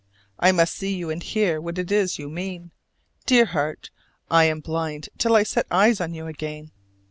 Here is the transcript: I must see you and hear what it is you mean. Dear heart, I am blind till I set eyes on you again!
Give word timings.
I 0.39 0.51
must 0.51 0.73
see 0.73 0.95
you 0.95 1.11
and 1.11 1.21
hear 1.21 1.61
what 1.61 1.77
it 1.77 1.91
is 1.91 2.17
you 2.17 2.27
mean. 2.27 2.71
Dear 3.27 3.45
heart, 3.45 3.91
I 4.31 4.45
am 4.45 4.59
blind 4.59 5.09
till 5.19 5.35
I 5.35 5.43
set 5.43 5.67
eyes 5.69 6.01
on 6.01 6.15
you 6.15 6.25
again! 6.25 6.71